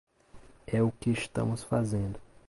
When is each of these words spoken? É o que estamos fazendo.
É 0.65 0.81
o 0.81 0.91
que 0.91 1.11
estamos 1.11 1.61
fazendo. 1.63 2.19